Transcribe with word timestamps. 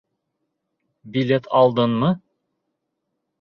Билет 1.17 1.49
алдыңмы? 1.59 2.11